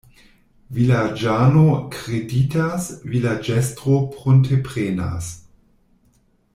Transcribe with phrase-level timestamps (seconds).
[0.77, 1.65] Vilaĝano
[1.97, 5.33] kreditas, vilaĝestro prunteprenas.